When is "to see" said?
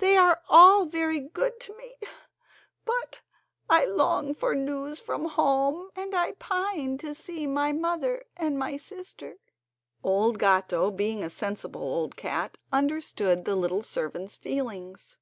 6.98-7.46